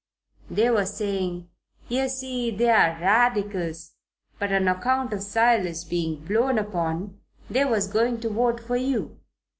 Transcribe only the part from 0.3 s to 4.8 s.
They was saying, yer see, they was Radicals, but on